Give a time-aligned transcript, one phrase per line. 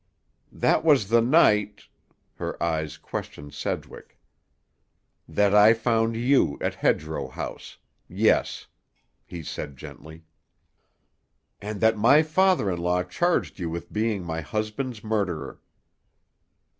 [0.55, 1.87] "That was the night—"
[2.37, 4.17] her eyes questioned Sedgwick.
[5.27, 7.77] "That I found you at Hedgerow House.
[8.09, 8.65] Yes,"
[9.27, 10.23] he said gently.
[11.61, 15.61] "And that my father in law charged you with being my husband's murderer."